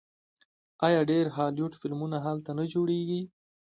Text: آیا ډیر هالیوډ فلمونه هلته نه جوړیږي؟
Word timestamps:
آیا 0.87 1.01
ډیر 1.11 1.25
هالیوډ 1.35 1.73
فلمونه 1.81 2.17
هلته 2.25 2.51
نه 2.59 2.63
جوړیږي؟ 2.73 3.21